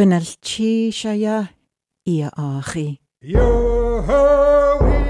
[0.00, 1.44] Gwynal ti siaia
[2.08, 2.86] i a achi.
[3.20, 5.09] Yo ho,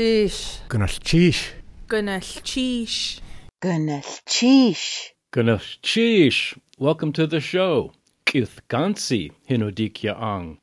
[0.00, 1.50] Gynnal Chish.
[1.86, 3.20] Gynnall Chish.
[3.60, 5.10] Gynnal Chish.
[5.30, 6.58] Gynnal Chish.
[6.78, 7.92] Welcome to the show.
[8.24, 10.56] Kithgansi Hinodikya Ang.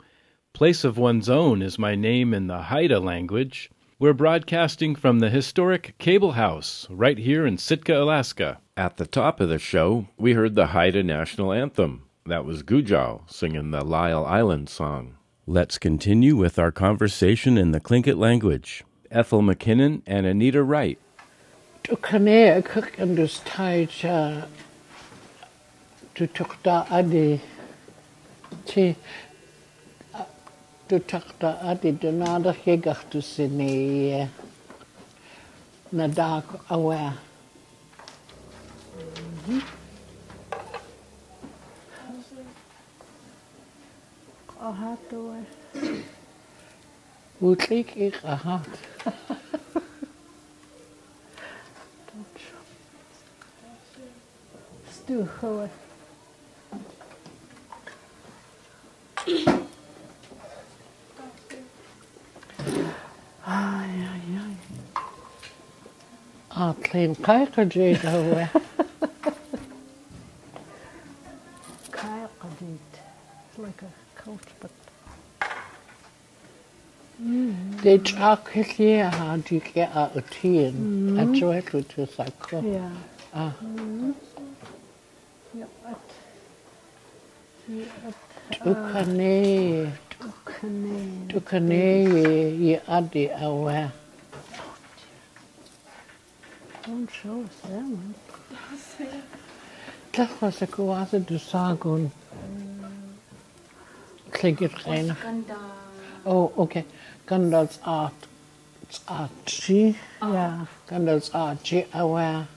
[0.54, 3.70] Place of one's own is my name in the Haida language.
[4.00, 8.58] We're broadcasting from the historic Cable House right here in Sitka, Alaska.
[8.76, 12.10] At the top of the show, we heard the Haida national anthem.
[12.26, 15.18] That was Guujaaw singing the Lyell Island song.
[15.46, 18.84] Let's continue with our conversation in the Tlingit language.
[19.12, 21.00] Ethel McKinnon and Anita Wright.
[21.84, 24.44] Du kan jeg køkken du stager äh,
[26.20, 27.40] du tukta adi
[28.66, 28.96] ti
[30.90, 34.28] du tukta adi du nada hegach du sini
[35.92, 37.14] na dag awe.
[47.42, 48.68] Utlik ik ahat.
[54.92, 55.70] Stu gewoon.
[63.44, 64.58] Ai ai ai.
[66.58, 68.48] A klein kijker jeet awe.
[71.90, 72.80] Kyle Qadid.
[73.50, 73.92] It's like a
[74.24, 74.72] coach, but
[77.82, 80.74] Deci aceea adică a tien,
[81.18, 82.26] a cevatul ce s-a
[83.32, 83.54] Ah.
[88.50, 90.00] Tukane,
[91.28, 92.04] tukane
[92.62, 93.92] e adi awa.
[96.88, 98.16] Und so, sehr gut.
[100.14, 102.12] Das war so quasi die Sagung.
[104.32, 105.16] Klingt rein.
[105.20, 105.87] Skandal.
[106.30, 106.84] Oh, okay.
[107.26, 108.28] Gandalf's art.
[108.82, 109.98] It's archie.
[110.22, 110.34] Oh.
[110.34, 110.66] Yeah.
[110.90, 112.48] Gandalf's archie awe.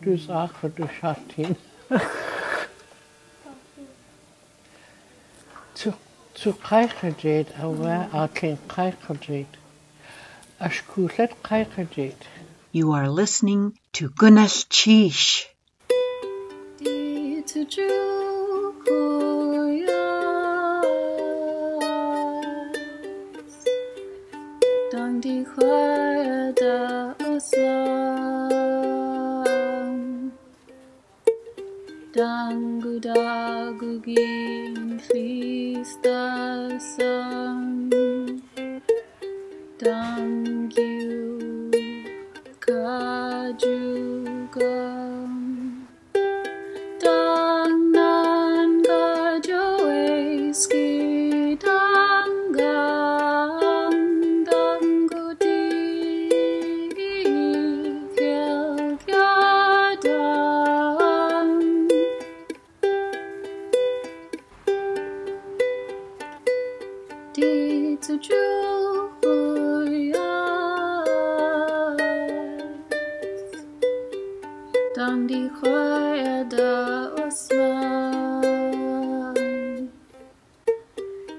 [0.00, 1.56] Du sagst, wat du schaut hin.
[5.74, 5.94] Zu,
[6.34, 9.56] zu krijgerjeet awe, a klein krijgerjeet.
[10.58, 12.26] As koelet krijgerjeet.
[12.72, 15.53] You are listening to Gynnal Chish.
[17.64, 18.23] Dang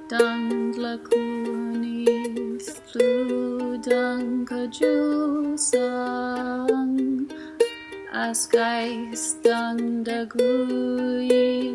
[0.06, 1.98] Dang lakunis
[2.94, 5.82] lu dang kajusang
[8.14, 11.74] Askais dang dagui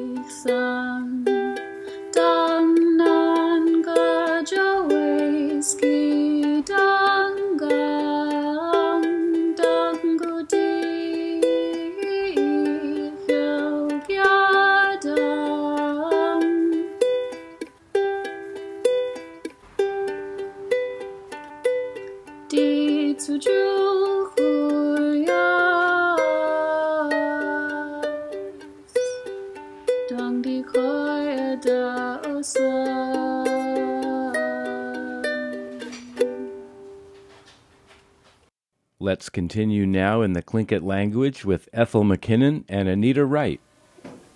[39.20, 43.60] Let's continue now in the Tlingit language with Ethel McKinnon and Anita Wright.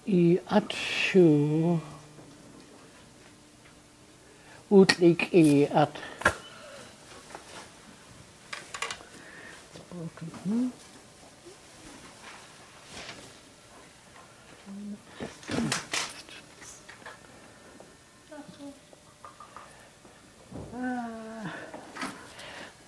[0.07, 1.81] I atsju
[4.71, 5.97] utlik i at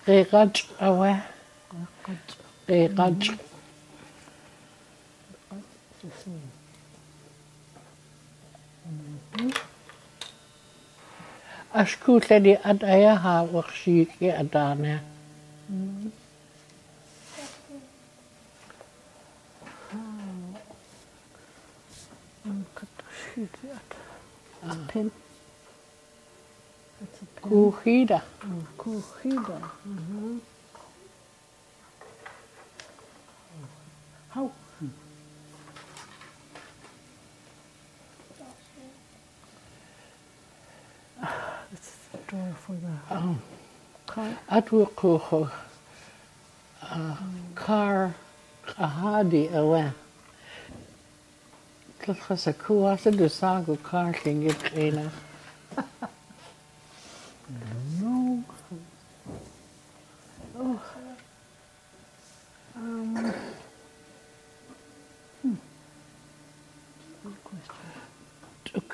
[0.05, 1.36] Regat awe
[2.69, 3.15] دقيقة
[11.75, 14.99] أشكو لدي أدعيها وخشيكي أدانا
[27.41, 28.21] كوخيدا
[28.77, 29.61] كوخيدا
[34.33, 34.33] Mhm.
[34.33, 34.51] How?
[41.73, 43.35] It's the door for the
[44.07, 44.37] car.
[44.49, 45.51] Atwa kuho.
[47.55, 48.15] Car
[48.79, 49.91] ahadi awe.
[52.01, 55.11] Tlcha sa kuasa du sagu car lingit ena.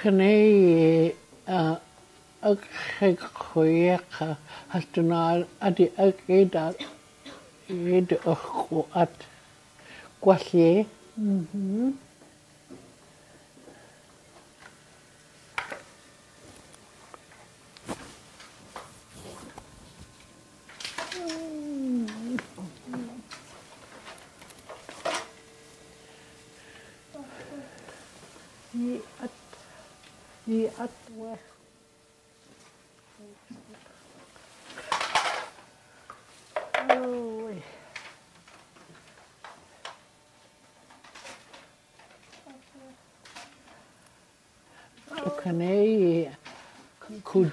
[0.03, 1.13] Cynnu i
[1.47, 1.59] a
[2.63, 4.25] chegchwyecha
[4.73, 5.19] hasdwna
[5.67, 6.63] adi ag gyd a
[7.69, 9.13] gyd o'ch gwad
[10.25, 10.67] gwallu.
[11.15, 11.93] Mm-hmm.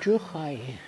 [0.01, 0.79] Kujuchai.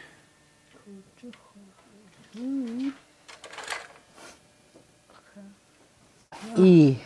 [6.56, 6.96] I.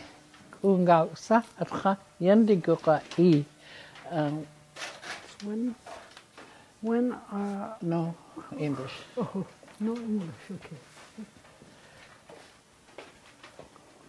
[0.63, 3.45] Ungau sa atcha yandigura i.
[4.11, 4.45] Um,
[5.43, 5.75] When
[6.81, 8.15] when uh no
[8.57, 8.93] English.
[9.17, 9.45] oh
[9.79, 10.77] no English okay.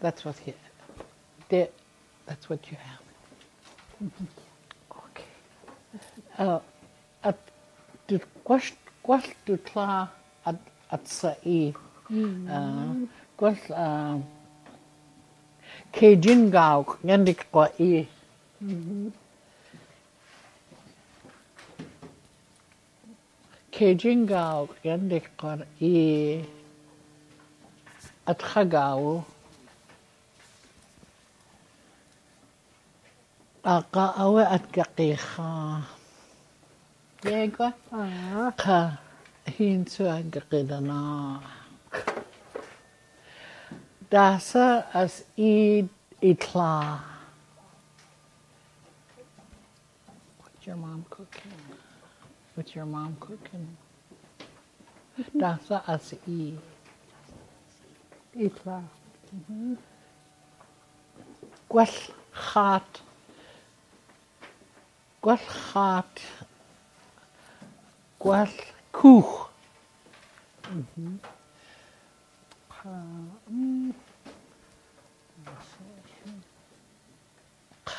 [0.00, 0.54] That's what he.
[1.50, 1.68] There,
[2.24, 4.10] that's what you have.
[4.90, 5.24] Okay.
[6.38, 6.60] Uh,
[7.24, 7.36] at
[8.08, 8.72] dy'r gwell,
[9.04, 9.86] gwell dy'r tla
[10.48, 10.60] at,
[10.94, 11.60] at sa i.
[12.08, 12.48] Mm.
[12.48, 14.18] Uh, gwell uh,
[15.96, 18.06] ceidyn gawch ngendig gwa i.
[18.58, 19.10] Hmm.
[23.76, 25.98] Ceidyn gawch ngendig gwa i.
[28.28, 29.36] Atcha gawch.
[33.68, 35.97] Aqa awe atgaqi khaa.
[37.22, 37.74] Yegwa.
[38.56, 38.98] Ka.
[39.46, 41.40] Hin tuan gridana.
[44.10, 45.88] Dasa as i
[46.22, 47.00] itla.
[50.38, 51.52] What's your mom cooking?
[52.54, 53.76] What's your mom cooking?
[55.18, 55.40] Mm-hmm.
[55.40, 56.54] Dasa as i.
[58.36, 58.82] Itla.
[59.34, 59.74] Mm-hmm.
[61.68, 63.00] Gwell chat.
[65.20, 65.38] Gwell
[65.72, 66.20] chat.
[68.18, 68.48] гуал
[68.92, 69.50] кух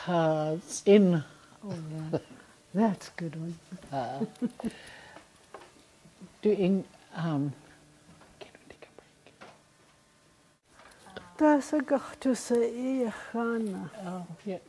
[0.09, 1.23] has in
[1.63, 2.19] oh yeah
[2.73, 3.55] that's good one.
[3.91, 4.25] Uh,
[6.41, 6.83] doing
[7.15, 7.53] um
[11.37, 13.89] Таса гартуса иахана.
[14.03, 14.59] Аа, я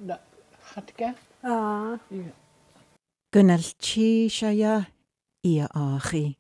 [0.62, 1.16] хатга.
[1.42, 1.99] Аа.
[3.33, 4.87] Гүнэлчи шая
[5.42, 6.39] ia á rí.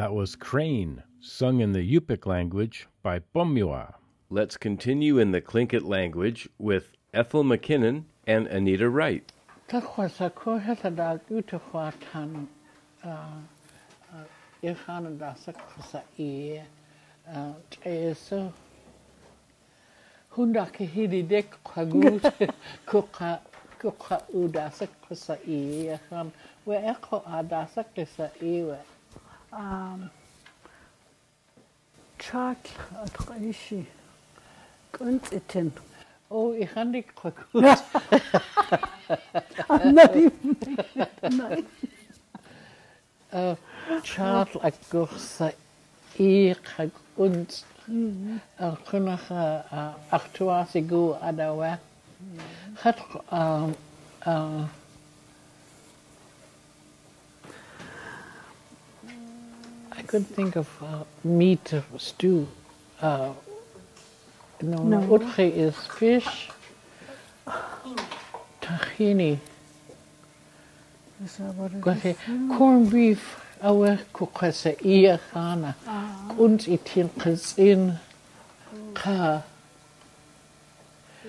[0.00, 3.96] That was Crane, sung in the Yupik language by Bomua.
[4.30, 9.30] Let's continue in the Tlingit language with Ethel McKinnon and Anita Wright.
[9.68, 12.48] Ta chwasa ko heta da gwyta chwa tan
[13.04, 14.24] uh, uh,
[14.62, 16.62] i chan da sa chwasa i
[17.28, 18.54] uh, so
[20.30, 21.84] hunda ke hidi dek kwa
[22.86, 23.40] kuka
[23.78, 24.70] kuka u da
[25.46, 26.30] i i
[26.64, 28.78] we echo a da sa chwasa i we
[32.22, 32.70] ჩაკ
[33.02, 33.80] ატყა იში
[34.94, 35.70] კონცეთენ
[36.30, 37.58] ო იხანდი ყაკო
[39.76, 40.24] ანარი
[43.34, 43.42] ა
[44.06, 45.48] ჩატ აკორსა
[46.26, 46.86] იყა
[47.18, 47.50] კონც
[48.70, 49.44] ახნახა
[50.18, 51.72] აქტუასიგუ ადავა
[52.82, 52.98] ხატ
[53.34, 53.42] ა
[60.00, 60.24] i gw a da we.
[60.24, 62.48] Chat um, uh, I couldn't think of uh, meat stew.
[63.00, 63.32] Uh,
[64.62, 65.00] no, no.
[65.18, 66.50] Utche is fish.
[68.60, 69.38] Tahini.
[71.24, 72.16] Is that what it is?
[72.58, 75.74] corned beef awe kukwasa iya khana.
[76.38, 77.98] Und itin qizin
[78.94, 79.42] ka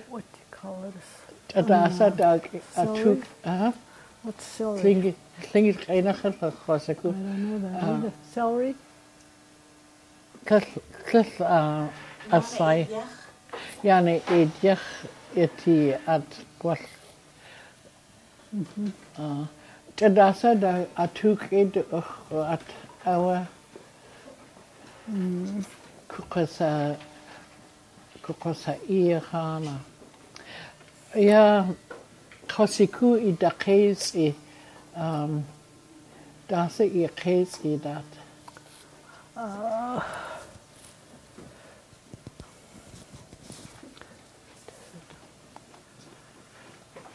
[0.08, 0.94] What do you call it?
[1.48, 3.00] tadasa dag Celery?
[3.00, 3.72] atuk ah
[4.22, 4.82] What's celery?
[4.82, 5.14] Llyngi,
[5.50, 7.00] llyngi llynach ar llachos ac...
[7.00, 7.82] I don't know that.
[7.82, 8.74] Uh, celery?
[10.46, 11.88] Cyll a
[12.30, 12.86] asai.
[13.82, 14.84] Ia, neu eidiach
[15.34, 16.86] i ti at gwell.
[18.54, 18.92] Mhm.
[19.18, 19.48] Ah.
[19.98, 22.12] Dydasad a tŵgyd ych
[22.46, 23.46] at awa.
[25.10, 25.64] Mm.
[26.08, 26.70] Cwcwsa...
[28.22, 29.80] a i chana.
[31.18, 31.74] Ia,
[32.48, 34.34] khosiku i da qeis i
[34.96, 35.44] um
[36.48, 38.04] dasa i qeis i dat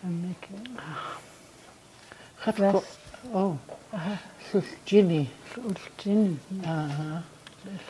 [0.04, 0.78] I'm making
[2.40, 2.84] Khat
[3.34, 3.60] oh.
[4.86, 5.30] Ginny
[5.98, 6.40] gin.
[6.66, 7.24] aha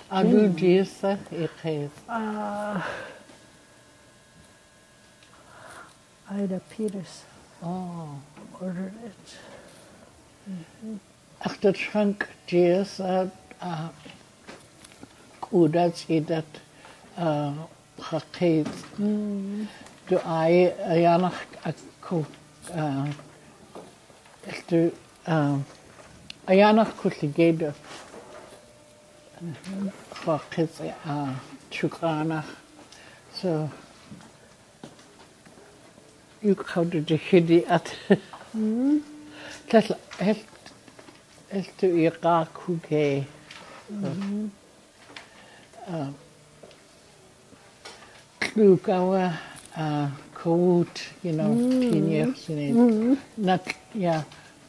[0.10, 2.82] adu disa i qeis Uh,
[6.30, 7.24] Ida Peters.
[7.64, 8.20] Oh.
[8.60, 9.38] Ordered it.
[11.46, 13.90] Achter Schrank Jess at uh,
[15.42, 16.46] Kudat i dat
[17.18, 17.54] uh,
[18.32, 18.68] qeis
[20.08, 22.26] du ai ayanach aku
[22.76, 23.08] uh,
[24.68, 24.92] du
[25.28, 25.66] um,
[26.48, 27.74] ayanach kulligede
[30.52, 31.34] qeis uh,
[31.72, 32.50] chukranach
[33.34, 33.70] so
[36.48, 37.90] ykkavdu det hedi at
[39.72, 40.72] tällä helt
[41.52, 43.26] helt i rakuke
[48.40, 49.34] klukawa
[50.44, 54.22] kout you know kinjersin nak ja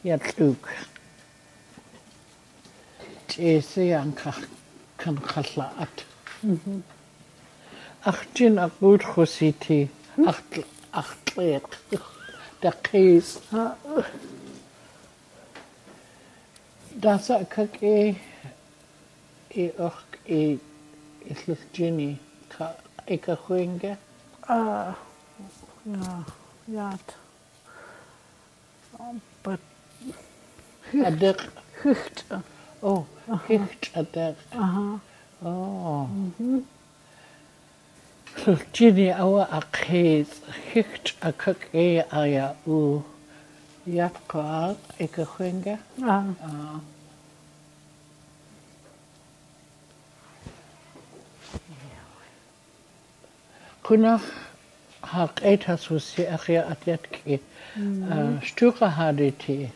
[0.03, 0.69] ja kluk
[3.27, 4.33] tese janka
[4.97, 6.05] kan khalat
[8.05, 9.89] achtin akut khositi
[10.27, 11.77] achtin أخطيق
[12.63, 13.39] دقيس
[16.95, 18.15] داسا كاكي
[19.57, 20.57] إي أخ إي
[21.31, 22.15] إسلس جيني
[22.57, 22.75] كا
[23.09, 23.97] إيكا خوينجا
[24.49, 24.93] آه
[25.85, 26.23] يا
[26.67, 26.97] يا
[29.43, 29.59] but
[30.93, 31.49] Adek.
[31.83, 32.25] Hicht.
[32.81, 33.05] Oh,
[33.47, 34.35] Hicht Adek.
[34.51, 34.99] Aha.
[35.41, 36.07] Oh.
[36.11, 36.59] Mm-hmm.
[38.45, 40.29] Lljini awa aqhees
[40.71, 43.03] hicht akakee aya u
[43.85, 45.75] yatqaaq ikahuenga.
[46.03, 46.23] Ah.
[46.47, 46.79] Ah.
[53.83, 54.27] Kunach
[55.01, 57.39] haqeita susi akhia atletki
[57.75, 58.11] hmm.
[58.13, 59.71] ah, stuqa haditi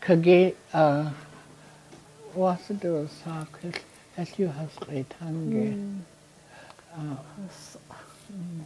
[0.00, 0.54] kage
[2.34, 3.72] wasdo sakil.
[4.18, 5.74] as you have great hunger.
[5.74, 6.00] Mm.
[6.98, 7.18] Oh.
[8.28, 8.60] Mm.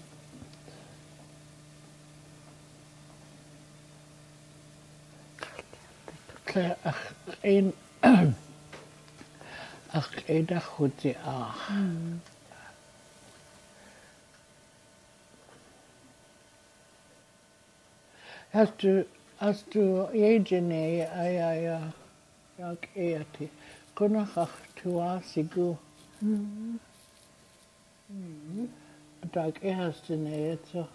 [8.03, 8.33] Ach,
[9.93, 11.71] ach, edach huti ach.
[18.53, 19.07] Hast du,
[19.38, 21.93] hast du jegene, ja, ja, ja,
[22.59, 23.21] ja, ja,
[24.03, 25.79] Kunachachtuasigu.
[26.23, 26.81] Mm.
[28.11, 28.69] Mm.
[29.31, 30.88] Dag eerste nee, zo.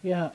[0.00, 0.32] Ja.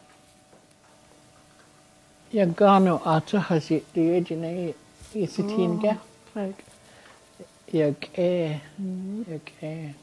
[2.32, 4.74] Ja, gano ata hasi diegene
[5.14, 5.98] isitinga.
[6.36, 6.64] Like.
[7.74, 8.62] Ja, ke.
[9.28, 9.94] Ja, ke.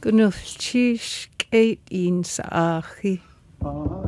[0.00, 3.20] Gunufchish kate in saachi.
[3.62, 4.07] Oh.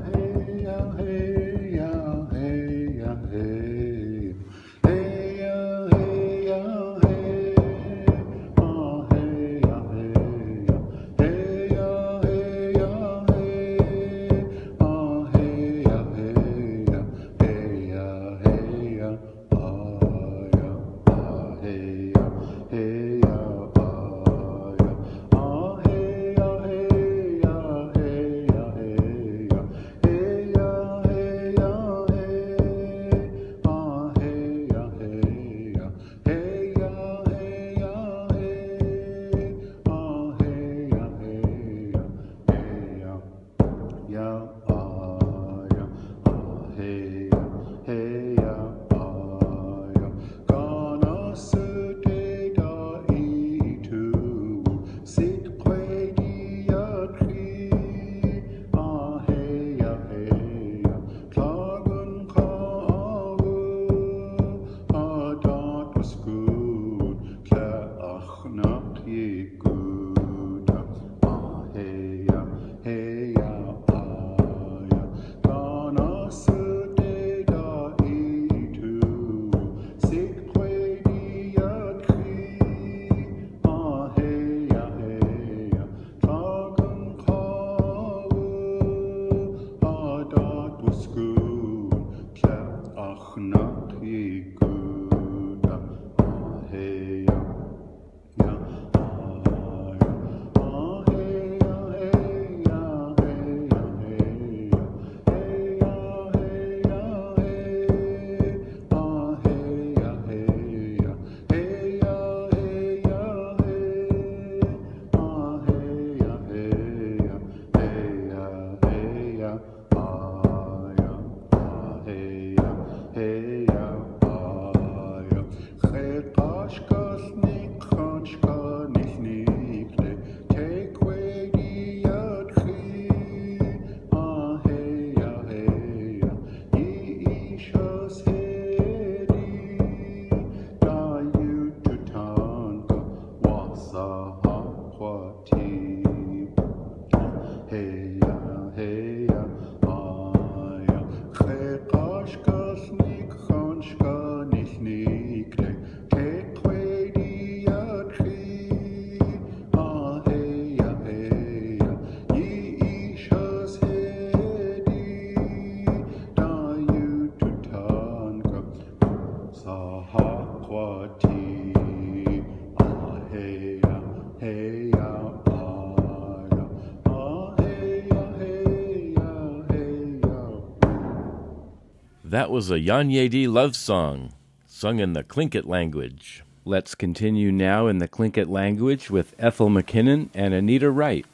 [182.30, 184.34] That was a Yanyedi love song,
[184.68, 186.44] sung in the Tlingit language.
[186.64, 191.26] Let's continue now in the Tlingit language with Ethel McKinnon and Anita Wright.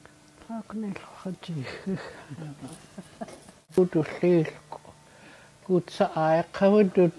[0.48, 1.66] Paknel Haji.
[3.74, 4.46] Goed du lleel.
[5.64, 6.42] Goed sa ai.
[6.54, 7.12] Cawyd du...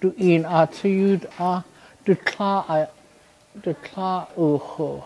[0.00, 1.64] Du un a tiwyd a...
[2.04, 2.88] Du tla a...
[3.60, 5.02] Du tla ucho.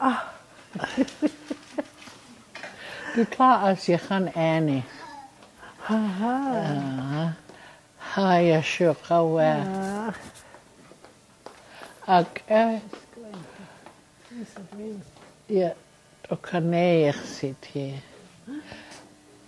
[0.00, 0.32] Ah,
[3.16, 4.84] Dikla asihan ääni.
[7.98, 9.64] Ha ja shuka wa.
[12.06, 12.42] Ak.
[15.48, 15.74] Ja
[17.12, 18.02] zit hier.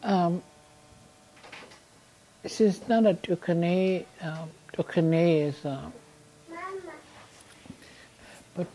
[0.03, 0.43] Um,
[2.47, 5.93] she's not a Dukanay, um, niet is, um,
[8.55, 8.67] but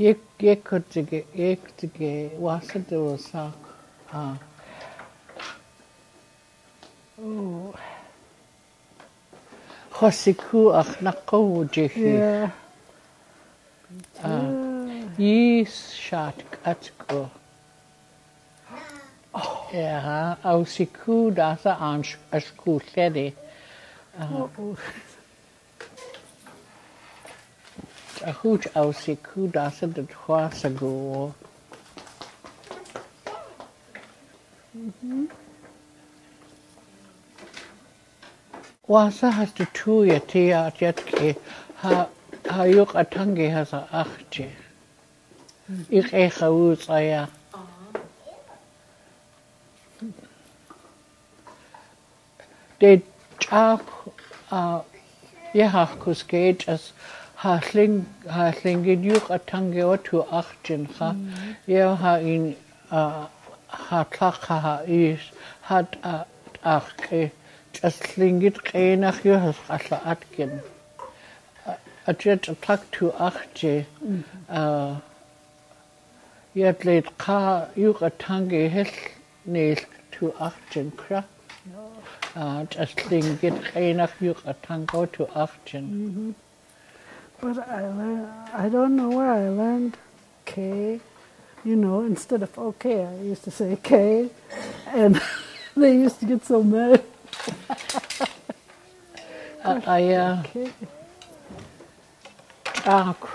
[0.00, 3.50] jeg jeg kunde jeg kunde wasn't det var så
[4.12, 4.34] ah
[7.18, 7.74] oh
[10.00, 12.12] хосику ахнаққуутихи
[14.24, 14.32] а
[15.18, 15.74] ис
[16.06, 17.20] шатк атко
[19.72, 23.34] я аусику даса анш ашкуллери
[28.22, 28.34] A
[28.82, 31.32] au Sécu danser de trois secours.
[34.76, 35.26] Mm.
[38.86, 41.36] Wasa has to two yeti at yetki
[41.76, 42.08] ha
[42.46, 44.50] ha yuk atangi has a achti.
[45.88, 47.28] Ik echa uz aya.
[52.80, 53.02] De
[53.38, 53.82] chap
[54.50, 54.82] a
[55.54, 56.22] yehach kus
[57.42, 57.94] haasling
[58.36, 61.06] haaslingidjuq attangewa tu aqtinqa
[61.74, 62.00] yeo mm.
[62.02, 62.42] ha in
[63.84, 65.28] haatlaqha ha is
[65.68, 65.96] hat
[66.72, 67.20] aqqi
[67.78, 70.52] taslingit qeenaq yo hasqalla atkin
[72.12, 73.72] atjet atlak tu aqti
[74.10, 75.00] mm.
[76.64, 77.40] yadleit qa
[77.86, 78.94] yuq attange hell
[79.56, 79.82] neil
[80.18, 81.24] tu aqtinqa
[82.76, 85.92] taslingit qeenaq yuq attangewa tu aqtin
[87.40, 89.96] But I learned, I don't know where I learned
[90.44, 91.00] K.
[91.64, 94.28] You know, instead of okay, I used to say K.
[94.86, 95.20] And
[95.76, 97.02] they used to get so mad.
[99.64, 100.70] I uh, K.
[102.86, 103.28] Ac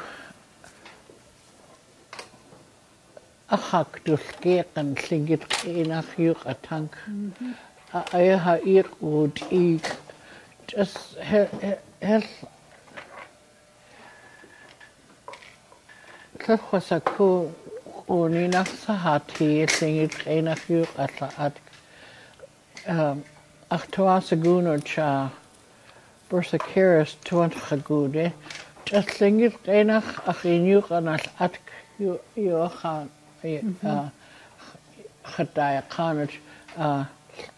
[3.47, 6.95] a chacdwll gegan llygyd chénach yw a tank.
[7.93, 9.61] A ai ha i'r wd i
[10.71, 12.25] just hel
[16.37, 17.51] kafkasako
[18.07, 21.55] uninasahati singit enafyur atla at
[23.71, 25.29] achtoa sagunor cha
[26.29, 28.31] bursa keris tuan chagude
[28.85, 31.57] just singit enach achinur anal at
[32.37, 33.09] yuachan
[35.31, 36.31] chadai chanat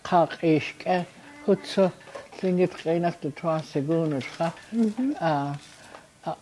[0.04, 1.06] kak ishke
[1.46, 1.92] hutsa
[2.40, 4.48] singit enach de tuan sagunor cha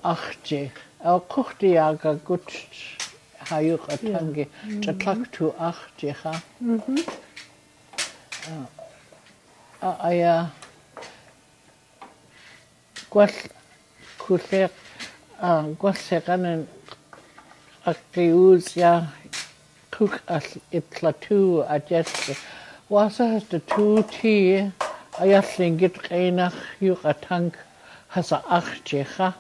[0.03, 0.71] achjich
[1.13, 2.49] оқухтиага гутч
[3.47, 4.49] хаюга танги
[4.83, 6.33] татлакту ахтиха
[9.81, 10.51] а ая
[13.13, 13.33] гол
[14.23, 14.67] хүлээ
[15.39, 15.49] а
[15.81, 16.67] гол сеганын
[17.91, 18.93] актиус я
[19.95, 22.37] кук ал иплату аджест
[22.89, 24.71] wasa has the two tea
[25.17, 26.53] ayallingit qinaq
[26.87, 27.53] yuqatank
[28.13, 29.33] hasa akhjeha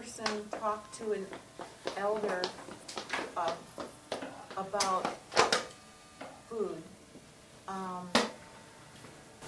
[0.00, 1.26] person talk to an
[1.98, 2.40] elder
[3.36, 3.52] uh,
[4.56, 5.04] about
[6.48, 6.82] food?
[7.68, 8.08] Um,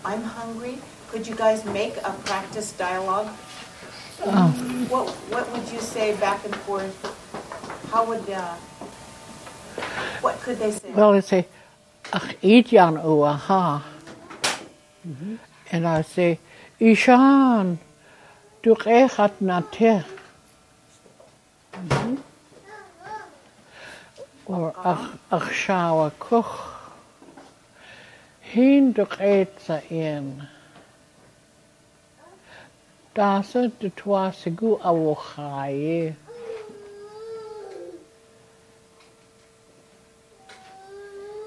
[0.04, 0.76] I'm hungry.
[1.08, 3.28] Could you guys make a practice dialogue?
[4.92, 7.00] What What would you say back and forth?
[7.90, 8.54] How would uh,
[10.20, 10.92] what could they say?
[10.92, 11.46] Well, they say,
[12.12, 13.88] ach idian o aha.
[15.72, 16.38] And I say,
[16.78, 17.78] Ishan,
[18.62, 19.62] du rechat na
[24.52, 26.54] Or ach, ach shawa kuch.
[28.40, 29.06] Hin du
[29.88, 30.46] in.
[33.14, 36.14] Dasa de twa segu awochaye.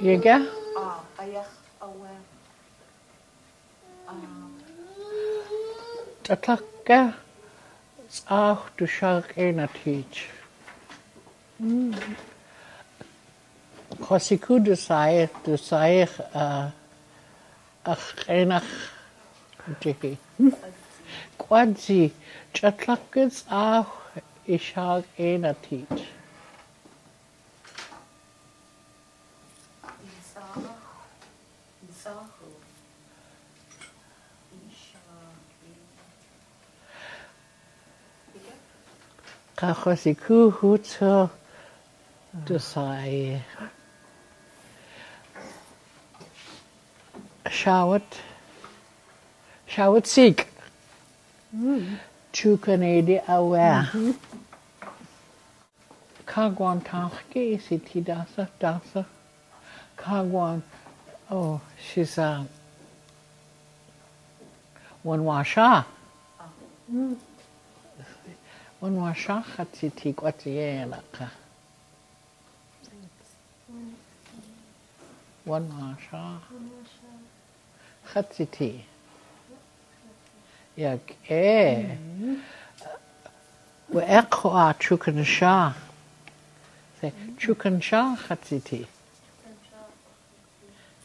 [0.01, 0.37] Yega?
[0.75, 2.15] Ah, ayach awe.
[6.23, 7.13] Tataka
[8.27, 10.27] ach du shark ena teach.
[13.99, 16.71] Chosiku du saich, du saich uh,
[17.84, 18.63] ach enach
[19.81, 20.17] dihi.
[21.39, 22.12] Kwadzi,
[22.53, 23.88] chatlakis ach
[24.47, 26.03] i shark ena teach.
[30.05, 30.75] Isah,
[31.89, 32.49] Isahu,
[34.69, 34.99] Isha,
[39.55, 41.29] Ka chosiku hutso
[42.45, 42.60] du
[47.55, 48.03] Shawat,
[49.69, 50.45] shawat sig.
[51.51, 51.95] Hmm.
[52.33, 53.85] Chukanedi awe.
[53.91, 54.11] Hmm.
[56.27, 59.05] Kagwan tachke siti dasa dasa.
[59.97, 60.61] Kagwan,
[61.31, 62.43] oh, she's uh,
[65.03, 65.85] one washa.
[68.81, 70.13] One washa hatsi ti
[78.13, 78.77] חציתי.
[80.77, 81.95] יגעה.
[83.93, 85.69] ואיך רואה צ'וקנשה?
[87.01, 88.83] זה צ'וקנשה חציתי.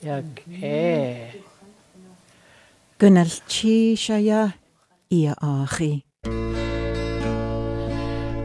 [0.03, 1.41] יגעה.
[3.01, 4.45] גנלצ'י שיה,
[5.13, 5.33] איה
[5.65, 6.01] אחי.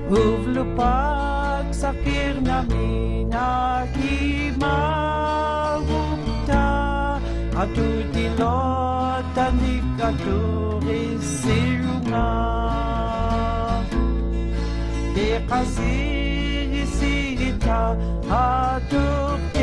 [0.10, 5.05] ובלופק ספיר נמינה כמעט
[7.58, 12.66] Att du tillåta diktatorer silunga
[15.16, 17.98] Dekasiri sita
[18.30, 19.55] Att du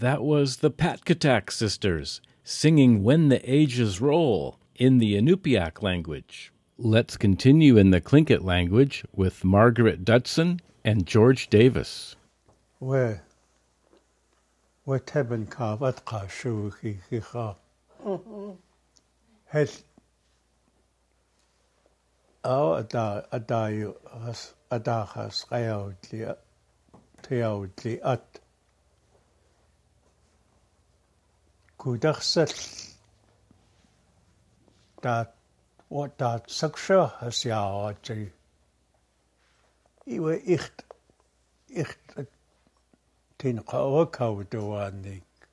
[0.00, 2.20] That was the Patkatak sisters
[2.50, 6.52] singing When the Ages Roll in the Inupiaq language.
[6.76, 12.16] Let's continue in the Tlingit language with Margaret Dudson and George Davis.
[27.22, 27.68] ayau
[31.80, 32.52] kudarsal
[35.02, 35.30] taat
[36.18, 38.28] taat saksha hasiaaratsagi
[40.16, 40.84] iwa iht
[41.82, 42.14] iht
[43.38, 45.48] tin qaorakautawaannik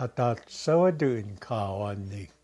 [0.00, 2.38] hataat sawaduin kaawaannik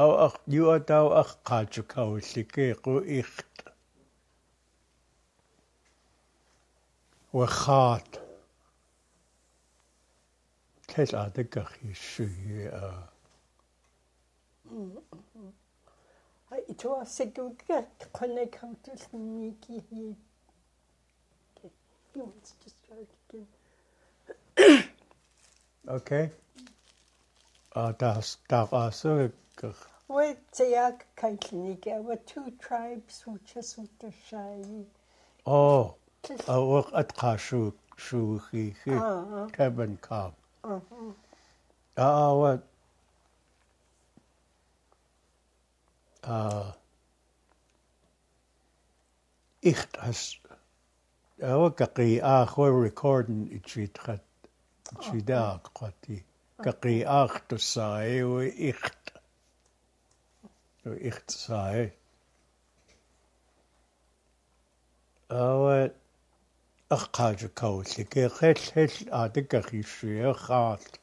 [0.00, 3.54] ау ах юатау ах қаачукауллики қу ихт
[7.38, 8.10] вахаат
[11.00, 13.04] хэл адагах ишүү аа
[16.50, 17.82] а итоасэгүүгээ
[18.18, 19.76] коннекаутэлники
[22.22, 23.48] юмс чистэргийн
[25.96, 26.26] окей
[27.80, 29.32] а тас тавасэгэр
[30.10, 31.90] Wait, jag kan klinika.
[31.90, 34.86] Det var two tribes som tjäsade sig.
[35.44, 35.94] Åh,
[36.46, 38.92] och att kashu shuhi hi
[39.56, 40.32] kaben kab.
[40.64, 40.82] آه
[41.98, 42.62] آه واد
[46.24, 46.76] آه
[49.62, 50.36] echt has
[51.42, 54.24] awa kaqi aach wa recording ichit khat
[54.94, 56.22] ichida qati
[56.64, 59.12] kaqi aach to sai wa echt
[60.82, 61.92] to echt sai
[65.30, 65.90] awa
[66.96, 70.94] эггаажукауллик эггэлл аатаккахиссуяхаарл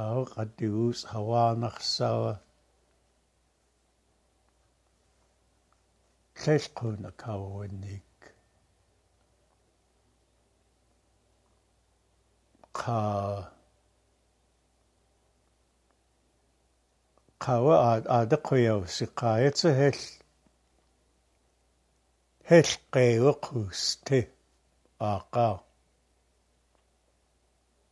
[0.00, 2.32] аа гаттиус хаваанарсава
[6.42, 8.12] лэлхуна кауунник
[12.72, 13.52] ка.
[17.38, 20.21] Кава аадаккуяусиккаатсахэл
[22.52, 24.20] хэлкъеуэкъусти
[25.10, 25.56] аакъаа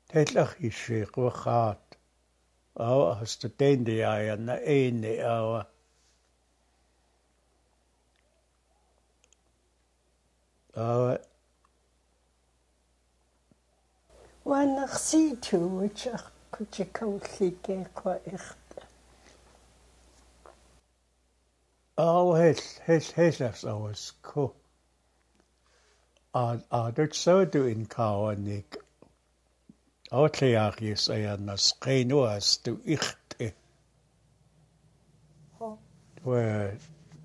[0.09, 1.85] тэлах ишэкъуахаат
[2.87, 5.63] аава хастатендиаянна эйни аава
[10.85, 11.15] аава
[14.49, 18.45] уаннарсиитууч аккутикаулликеэкъуа эр
[22.03, 22.55] Oh, hell,
[22.87, 24.55] hell, hell afs oes, co.
[26.33, 28.79] A, a dwi'n so dwi'n cael yn ig.
[30.17, 33.49] O lle ag i sei yn ysgein o as dwi'n ichdi.
[36.21, 36.45] Dwi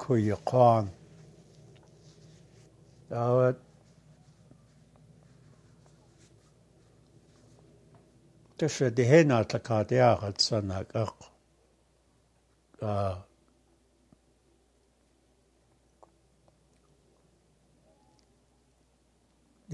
[0.03, 0.89] cwy y cwan.
[3.21, 3.23] A
[8.55, 10.91] Dwi'n siarad i hyn at y cadiach at synag.
[10.97, 10.99] A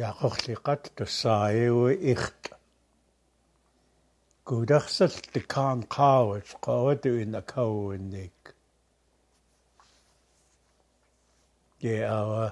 [0.07, 2.43] яақорлиқат тассааиуи ирт
[4.47, 8.39] гударсалт каан қаавэч қавату инакауунник
[11.81, 12.45] геава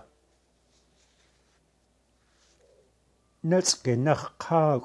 [3.50, 4.84] нацгинах қааг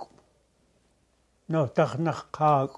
[1.52, 2.70] нотарнах қааг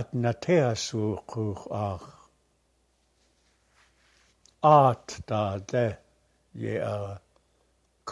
[0.00, 2.04] атнатеасууқуух аах
[4.76, 5.86] аат таадэ
[6.62, 7.14] геава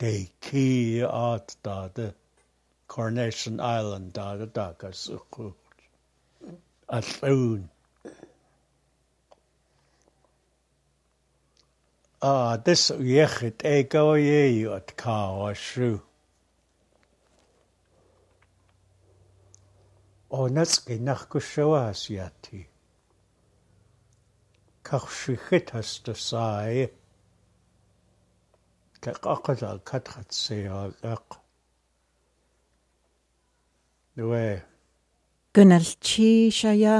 [0.00, 1.48] they key out
[1.96, 2.06] the
[2.92, 5.54] Carnation Island da da da ka sukku
[6.92, 7.68] a llawn.
[12.22, 12.32] A
[12.64, 15.94] dys o iechyd e goi ei oed cael a siw.
[20.36, 22.60] O nes gynnach gwsio asiati.
[24.84, 26.82] Cach sichyt as dysau.
[29.00, 31.40] Cach aqad al cadchat seo ag aq.
[34.20, 34.71] Dwi
[35.52, 36.96] gynnal chi siaia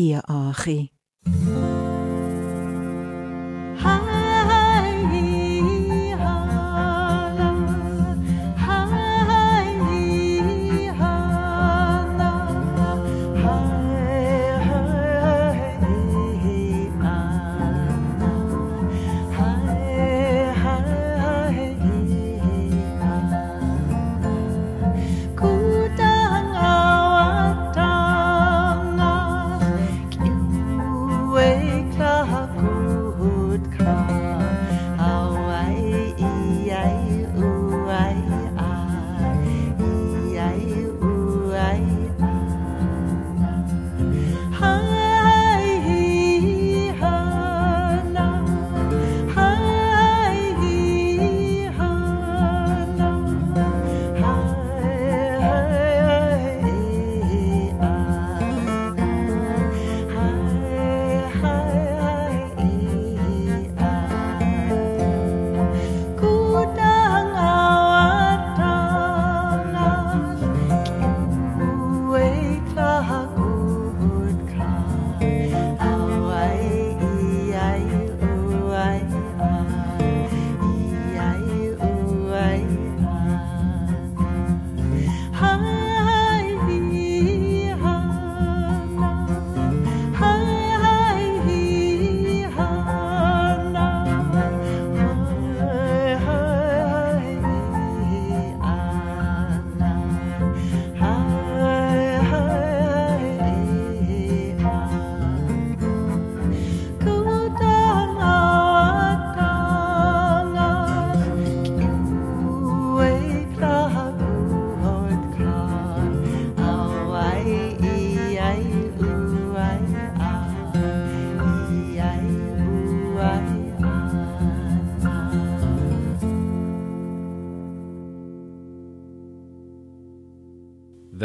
[0.00, 0.93] i a chi.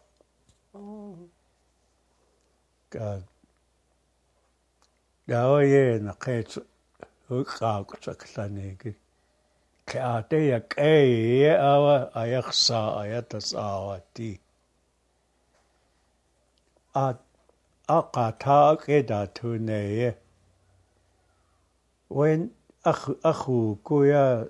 [2.89, 3.23] ка.
[5.27, 6.57] Даоена кэц
[7.29, 8.95] укаақсакланиги
[9.85, 14.41] каатея кэйе ава аярсаа аятас аавати
[16.93, 17.17] а
[17.87, 20.17] акатаагеда тунее
[22.09, 22.51] when
[22.83, 24.47] ах аху куя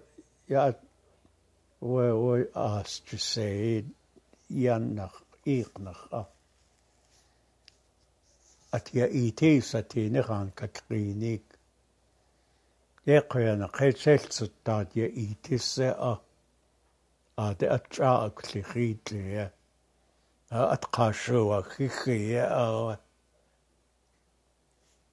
[0.48, 0.76] я
[1.82, 3.86] ой ой астрисей
[4.50, 6.26] яннах иqnах а.
[8.72, 11.44] Атия итейсатинеран какриник
[13.06, 16.22] яқяна қэлсэлцуттаат я итиссе а.
[17.36, 19.54] А де атчаа аклихитлия
[20.50, 23.00] атқаашуа хихия ара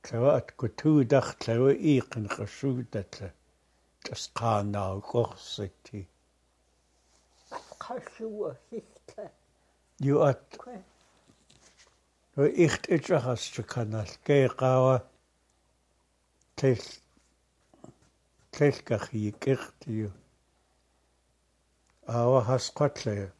[0.04, 3.28] клават кутуудах клава ииқин қассуутатла
[4.04, 6.08] тасқаанаа корсити
[7.50, 9.24] атқаашуа хихта
[10.00, 10.44] юат
[12.64, 14.96] ихт ичахасчу канал гееқава
[16.56, 16.82] тел
[18.52, 20.10] телкахи гертиу
[22.06, 23.35] ава хасқатлаа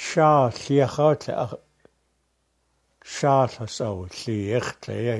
[0.00, 1.60] шаал лиахаатла
[3.14, 5.16] шаалхас ау лиэхтла я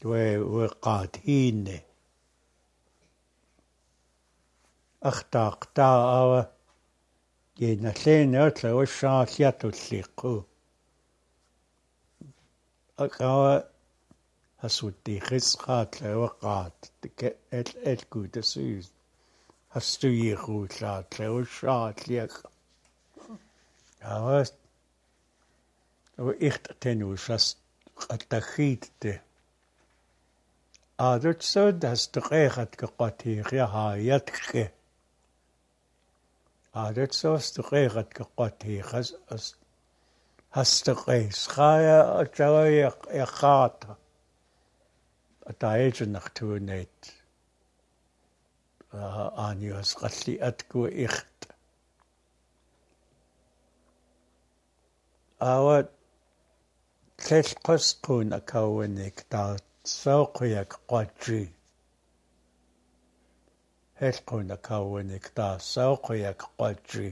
[0.00, 1.78] дуэ уэккаат хиинне
[5.10, 6.42] ахтаақ таа аава
[7.58, 10.34] геналлеэне атла уссаарлиатуллиикку
[13.04, 13.54] акава
[14.60, 17.28] хасутти хисгаатла уэккаат тке
[17.58, 18.86] эл элгуутасуус
[19.72, 22.53] хастуиерууллаатла уссаарлиакка
[24.04, 24.50] аваас
[26.48, 27.46] ихт тэнүсас
[28.00, 29.12] qataggiitte
[31.08, 34.64] aadutsuud hastuqeeqat keqatiiqiahaayatkke
[36.82, 39.08] aadutsuus tuqeeqat keqatiiqas
[40.56, 43.90] hastuqeisqaaya atagayaq eqaata
[45.50, 46.98] ataayejanaqtuunait
[49.46, 51.16] aaniuas qalli atku iq
[55.40, 55.78] аава
[57.26, 61.42] лэлқэсқуун акауаник таа саоқиак қуатжи
[63.98, 67.08] хэлқуун акауаник таа саоқиак қуатжи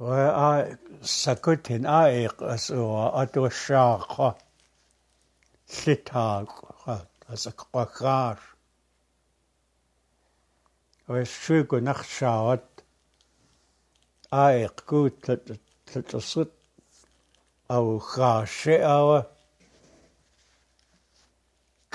[0.00, 0.56] аа
[1.02, 4.28] сакутин аэк асуа атуашаақа
[5.84, 6.96] литаақа
[7.32, 8.38] асаққақаар
[11.12, 12.71] ой шүүгү нахшаават
[14.40, 16.52] аэккуут латерсут
[17.76, 19.20] аугаашеава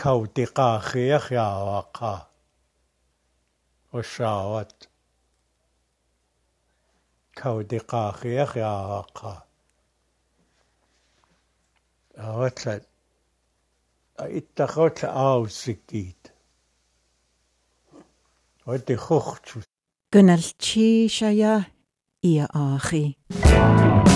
[0.01, 2.15] каутиқаахиахяаваа
[3.97, 4.73] ошаават.
[7.39, 9.47] Каутиқаахиахяаваа
[12.17, 12.83] аватлат
[14.37, 16.21] иттахот аусиккит
[18.65, 19.59] ойте хохчу
[20.13, 21.55] гүнэлчи шая
[22.21, 24.06] 你啊，嗨。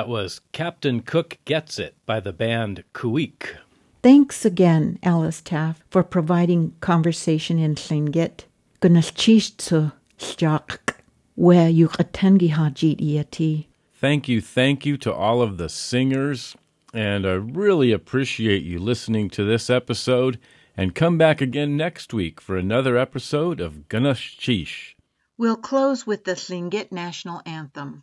[0.00, 3.56] That was Captain Cook Gets It by the band Kuik.
[4.02, 8.44] Thanks again, Alice Taff, for providing conversation in Tlingit.
[8.80, 10.94] Gunalchishtu Sjak,
[11.34, 13.66] where you atengi hajit iati.
[13.92, 16.56] Thank you, thank you to all of the singers,
[16.94, 20.38] and I really appreciate you listening to this episode.
[20.78, 24.94] And come back again next week for another episode of Gnashchish.
[25.36, 28.02] We'll close with the Tlingit National Anthem.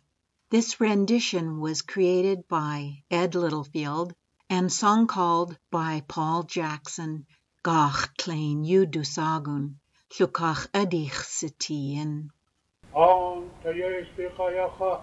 [0.50, 4.14] This rendition was created by Ed Littlefield
[4.48, 7.26] and song called by Paul Jackson,
[7.62, 9.74] Gach Tlain Yudusagun,
[10.10, 12.30] Llukach Adich Sitien.
[12.94, 15.02] On tayesh tayesh.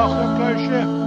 [0.00, 0.99] Sprache,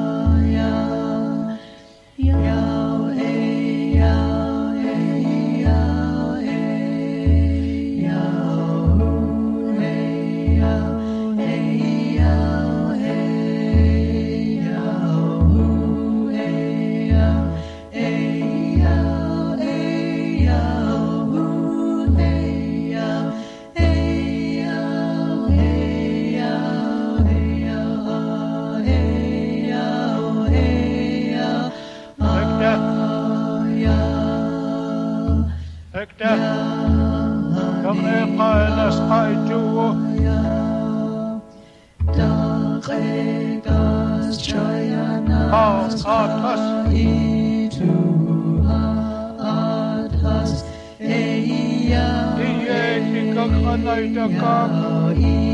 [53.93, 55.52] tikakhanay dakak.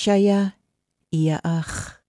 [0.00, 0.44] ישעיה,
[1.12, 1.99] יהיה אח.